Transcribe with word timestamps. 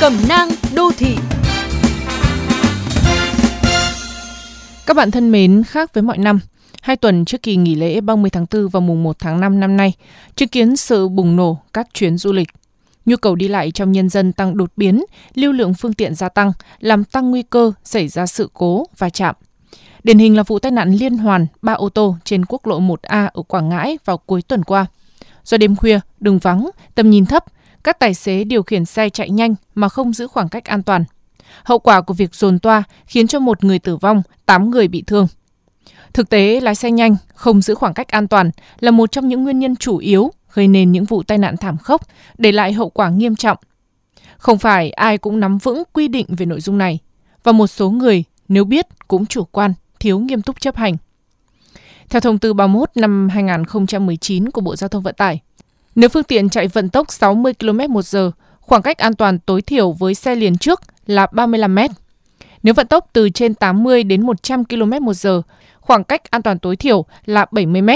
Cẩm 0.00 0.12
nang 0.28 0.48
đô 0.74 0.90
thị 0.98 1.16
Các 4.86 4.96
bạn 4.96 5.10
thân 5.10 5.32
mến, 5.32 5.62
khác 5.66 5.94
với 5.94 6.02
mọi 6.02 6.18
năm, 6.18 6.40
hai 6.82 6.96
tuần 6.96 7.24
trước 7.24 7.42
kỳ 7.42 7.56
nghỉ 7.56 7.74
lễ 7.74 8.00
30 8.00 8.30
tháng 8.30 8.46
4 8.50 8.68
và 8.68 8.80
mùng 8.80 9.02
1 9.02 9.18
tháng 9.18 9.40
5 9.40 9.60
năm 9.60 9.76
nay, 9.76 9.92
chứng 10.36 10.48
kiến 10.48 10.76
sự 10.76 11.08
bùng 11.08 11.36
nổ 11.36 11.58
các 11.72 11.88
chuyến 11.94 12.18
du 12.18 12.32
lịch. 12.32 12.48
Nhu 13.06 13.16
cầu 13.16 13.34
đi 13.34 13.48
lại 13.48 13.70
trong 13.70 13.92
nhân 13.92 14.08
dân 14.08 14.32
tăng 14.32 14.56
đột 14.56 14.72
biến, 14.76 15.04
lưu 15.34 15.52
lượng 15.52 15.74
phương 15.74 15.94
tiện 15.94 16.14
gia 16.14 16.28
tăng, 16.28 16.52
làm 16.80 17.04
tăng 17.04 17.30
nguy 17.30 17.42
cơ 17.42 17.72
xảy 17.84 18.08
ra 18.08 18.26
sự 18.26 18.50
cố 18.54 18.86
và 18.98 19.10
chạm. 19.10 19.34
Điển 20.02 20.18
hình 20.18 20.36
là 20.36 20.42
vụ 20.42 20.58
tai 20.58 20.72
nạn 20.72 20.92
liên 20.92 21.18
hoàn 21.18 21.46
ba 21.62 21.72
ô 21.72 21.88
tô 21.88 22.16
trên 22.24 22.44
quốc 22.44 22.66
lộ 22.66 22.80
1A 22.80 23.28
ở 23.32 23.42
Quảng 23.42 23.68
Ngãi 23.68 23.98
vào 24.04 24.18
cuối 24.18 24.42
tuần 24.42 24.64
qua. 24.64 24.86
Do 25.44 25.56
đêm 25.56 25.76
khuya, 25.76 26.00
đường 26.20 26.38
vắng, 26.38 26.70
tầm 26.94 27.10
nhìn 27.10 27.26
thấp, 27.26 27.44
các 27.84 27.98
tài 27.98 28.14
xế 28.14 28.44
điều 28.44 28.62
khiển 28.62 28.84
xe 28.84 29.08
chạy 29.08 29.30
nhanh 29.30 29.54
mà 29.74 29.88
không 29.88 30.12
giữ 30.12 30.26
khoảng 30.26 30.48
cách 30.48 30.64
an 30.64 30.82
toàn. 30.82 31.04
Hậu 31.64 31.78
quả 31.78 32.00
của 32.00 32.14
việc 32.14 32.34
dồn 32.34 32.58
toa 32.58 32.82
khiến 33.06 33.26
cho 33.26 33.38
một 33.38 33.64
người 33.64 33.78
tử 33.78 33.96
vong, 33.96 34.22
8 34.46 34.70
người 34.70 34.88
bị 34.88 35.02
thương. 35.06 35.26
Thực 36.12 36.28
tế, 36.30 36.60
lái 36.60 36.74
xe 36.74 36.90
nhanh, 36.90 37.16
không 37.34 37.60
giữ 37.60 37.74
khoảng 37.74 37.94
cách 37.94 38.08
an 38.08 38.28
toàn 38.28 38.50
là 38.80 38.90
một 38.90 39.12
trong 39.12 39.28
những 39.28 39.42
nguyên 39.42 39.58
nhân 39.58 39.76
chủ 39.76 39.96
yếu 39.96 40.30
gây 40.54 40.68
nên 40.68 40.92
những 40.92 41.04
vụ 41.04 41.22
tai 41.22 41.38
nạn 41.38 41.56
thảm 41.56 41.78
khốc, 41.78 42.02
để 42.38 42.52
lại 42.52 42.72
hậu 42.72 42.90
quả 42.90 43.08
nghiêm 43.08 43.36
trọng. 43.36 43.58
Không 44.36 44.58
phải 44.58 44.90
ai 44.90 45.18
cũng 45.18 45.40
nắm 45.40 45.58
vững 45.58 45.82
quy 45.92 46.08
định 46.08 46.26
về 46.28 46.46
nội 46.46 46.60
dung 46.60 46.78
này, 46.78 46.98
và 47.44 47.52
một 47.52 47.66
số 47.66 47.90
người 47.90 48.24
nếu 48.48 48.64
biết 48.64 48.86
cũng 49.08 49.26
chủ 49.26 49.44
quan, 49.44 49.74
thiếu 50.00 50.18
nghiêm 50.18 50.42
túc 50.42 50.60
chấp 50.60 50.76
hành. 50.76 50.96
Theo 52.08 52.20
thông 52.20 52.38
tư 52.38 52.52
31 52.52 52.90
năm 52.94 53.28
2019 53.28 54.50
của 54.50 54.60
Bộ 54.60 54.76
Giao 54.76 54.88
thông 54.88 55.02
Vận 55.02 55.14
tải, 55.14 55.40
nếu 55.94 56.08
phương 56.08 56.24
tiện 56.24 56.48
chạy 56.48 56.68
vận 56.68 56.88
tốc 56.88 57.12
60 57.12 57.54
km 57.54 57.78
một 57.88 58.02
giờ, 58.02 58.30
khoảng 58.60 58.82
cách 58.82 58.98
an 58.98 59.14
toàn 59.14 59.38
tối 59.38 59.62
thiểu 59.62 59.92
với 59.92 60.14
xe 60.14 60.34
liền 60.34 60.58
trước 60.58 60.80
là 61.06 61.26
35 61.32 61.74
m. 61.74 61.78
Nếu 62.62 62.74
vận 62.74 62.86
tốc 62.86 63.08
từ 63.12 63.30
trên 63.30 63.54
80 63.54 64.04
đến 64.04 64.22
100 64.26 64.64
km 64.64 64.90
một 65.00 65.14
giờ, 65.14 65.42
khoảng 65.80 66.04
cách 66.04 66.30
an 66.30 66.42
toàn 66.42 66.58
tối 66.58 66.76
thiểu 66.76 67.04
là 67.26 67.46
70 67.52 67.82
m. 67.82 67.90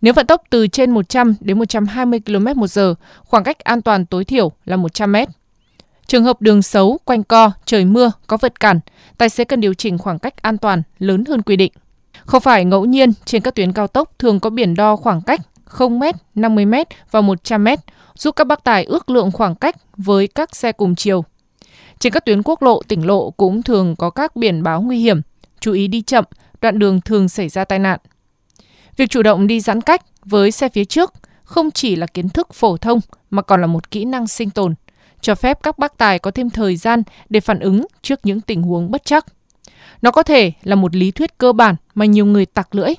Nếu 0.00 0.12
vận 0.12 0.26
tốc 0.26 0.42
từ 0.50 0.66
trên 0.66 0.90
100 0.90 1.34
đến 1.40 1.58
120 1.58 2.20
km 2.26 2.46
một 2.56 2.66
giờ, 2.66 2.94
khoảng 3.24 3.44
cách 3.44 3.58
an 3.58 3.82
toàn 3.82 4.06
tối 4.06 4.24
thiểu 4.24 4.52
là 4.64 4.76
100 4.76 5.12
m. 5.12 5.16
Trường 6.06 6.24
hợp 6.24 6.40
đường 6.40 6.62
xấu, 6.62 6.98
quanh 7.04 7.22
co, 7.22 7.50
trời 7.64 7.84
mưa, 7.84 8.12
có 8.26 8.36
vật 8.36 8.60
cản, 8.60 8.80
tài 9.18 9.28
xế 9.28 9.44
cần 9.44 9.60
điều 9.60 9.74
chỉnh 9.74 9.98
khoảng 9.98 10.18
cách 10.18 10.42
an 10.42 10.58
toàn 10.58 10.82
lớn 10.98 11.24
hơn 11.28 11.42
quy 11.42 11.56
định. 11.56 11.72
Không 12.24 12.42
phải 12.42 12.64
ngẫu 12.64 12.84
nhiên, 12.84 13.12
trên 13.24 13.42
các 13.42 13.54
tuyến 13.54 13.72
cao 13.72 13.86
tốc 13.86 14.12
thường 14.18 14.40
có 14.40 14.50
biển 14.50 14.74
đo 14.74 14.96
khoảng 14.96 15.22
cách 15.22 15.40
0m, 15.70 16.12
50m 16.34 16.84
và 17.10 17.20
100m, 17.20 17.76
giúp 18.14 18.36
các 18.36 18.46
bác 18.46 18.64
tài 18.64 18.84
ước 18.84 19.10
lượng 19.10 19.32
khoảng 19.32 19.54
cách 19.54 19.76
với 19.96 20.28
các 20.28 20.56
xe 20.56 20.72
cùng 20.72 20.94
chiều. 20.94 21.24
Trên 21.98 22.12
các 22.12 22.24
tuyến 22.24 22.42
quốc 22.42 22.62
lộ, 22.62 22.82
tỉnh 22.82 23.06
lộ 23.06 23.30
cũng 23.30 23.62
thường 23.62 23.96
có 23.96 24.10
các 24.10 24.36
biển 24.36 24.62
báo 24.62 24.82
nguy 24.82 24.98
hiểm, 24.98 25.20
chú 25.60 25.72
ý 25.72 25.88
đi 25.88 26.02
chậm, 26.02 26.24
đoạn 26.60 26.78
đường 26.78 27.00
thường 27.00 27.28
xảy 27.28 27.48
ra 27.48 27.64
tai 27.64 27.78
nạn. 27.78 27.98
Việc 28.96 29.10
chủ 29.10 29.22
động 29.22 29.46
đi 29.46 29.60
giãn 29.60 29.80
cách 29.80 30.02
với 30.24 30.50
xe 30.50 30.68
phía 30.68 30.84
trước 30.84 31.12
không 31.44 31.70
chỉ 31.70 31.96
là 31.96 32.06
kiến 32.06 32.28
thức 32.28 32.54
phổ 32.54 32.76
thông 32.76 33.00
mà 33.30 33.42
còn 33.42 33.60
là 33.60 33.66
một 33.66 33.90
kỹ 33.90 34.04
năng 34.04 34.26
sinh 34.26 34.50
tồn, 34.50 34.74
cho 35.20 35.34
phép 35.34 35.58
các 35.62 35.78
bác 35.78 35.98
tài 35.98 36.18
có 36.18 36.30
thêm 36.30 36.50
thời 36.50 36.76
gian 36.76 37.02
để 37.28 37.40
phản 37.40 37.60
ứng 37.60 37.86
trước 38.02 38.20
những 38.22 38.40
tình 38.40 38.62
huống 38.62 38.90
bất 38.90 39.04
chắc. 39.04 39.26
Nó 40.02 40.10
có 40.10 40.22
thể 40.22 40.52
là 40.62 40.74
một 40.74 40.96
lý 40.96 41.10
thuyết 41.10 41.38
cơ 41.38 41.52
bản 41.52 41.74
mà 41.94 42.04
nhiều 42.04 42.26
người 42.26 42.46
tặc 42.46 42.74
lưỡi. 42.74 42.94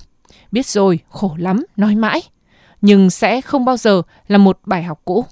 Biết 0.51 0.65
rồi, 0.65 0.99
khổ 1.09 1.35
lắm, 1.37 1.65
nói 1.77 1.95
mãi. 1.95 2.21
Nhưng 2.81 3.09
sẽ 3.09 3.41
không 3.41 3.65
bao 3.65 3.77
giờ 3.77 4.01
là 4.27 4.37
một 4.37 4.59
bài 4.65 4.83
học 4.83 5.01
cũ. 5.05 5.25